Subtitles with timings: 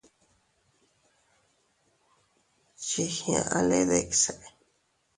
[2.85, 4.33] Chigkiaʼale dikse.